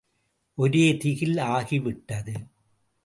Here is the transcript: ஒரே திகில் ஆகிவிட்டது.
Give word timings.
ஒரே 0.57 0.97
திகில் 0.97 1.37
ஆகிவிட்டது. 1.37 2.35